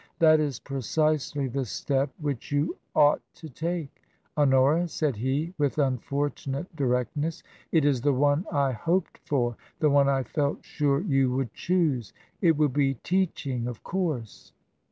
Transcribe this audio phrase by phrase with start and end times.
[0.27, 4.01] "That is precisely the step which you aught to take,
[4.35, 7.43] Honora," said he, with unfortunate directness.
[7.71, 12.13] "It is the one I hoped for, the one I felt sure you would choose.
[12.41, 14.53] It will be teaching, of course."